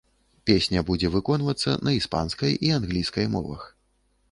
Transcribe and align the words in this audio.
Песня 0.49 0.81
будзе 0.87 1.11
выконвацца 1.15 1.75
на 1.89 1.95
іспанскай 1.99 2.59
і 2.69 2.73
англійскай 2.81 3.31
мовах. 3.37 3.71